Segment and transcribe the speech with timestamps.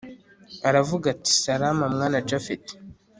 [0.69, 2.65] aravuga ati salama mwana japhet